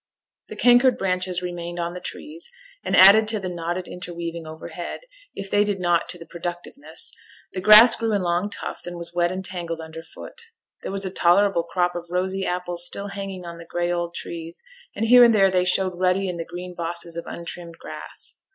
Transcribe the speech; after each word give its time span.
The 0.47 0.55
cankered 0.55 0.97
branches 0.97 1.43
remained 1.43 1.79
on 1.79 1.93
the 1.93 1.99
trees, 1.99 2.49
and 2.83 2.95
added 2.97 3.27
to 3.27 3.39
the 3.39 3.49
knotted 3.49 3.87
interweaving 3.87 4.47
overhead, 4.47 5.01
if 5.35 5.51
they 5.51 5.63
did 5.63 5.79
not 5.79 6.09
to 6.09 6.17
the 6.17 6.25
productiveness; 6.25 7.13
the 7.53 7.61
grass 7.61 7.95
grew 7.95 8.11
in 8.11 8.23
long 8.23 8.49
tufts, 8.49 8.87
and 8.87 8.97
was 8.97 9.13
wet 9.13 9.31
and 9.31 9.45
tangled 9.45 9.79
under 9.79 10.01
foot. 10.01 10.41
There 10.81 10.91
was 10.91 11.05
a 11.05 11.11
tolerable 11.11 11.65
crop 11.65 11.93
of 11.95 12.07
rosy 12.09 12.47
apples 12.47 12.83
still 12.83 13.09
hanging 13.09 13.45
on 13.45 13.59
the 13.59 13.63
gray 13.65 13.91
old 13.91 14.15
trees, 14.15 14.63
and 14.95 15.05
here 15.05 15.23
and 15.23 15.35
there 15.35 15.51
they 15.51 15.65
showed 15.65 15.99
ruddy 15.99 16.27
in 16.27 16.37
the 16.37 16.45
green 16.45 16.73
bosses 16.73 17.15
of 17.15 17.27
untrimmed 17.27 17.77
grass. 17.77 18.33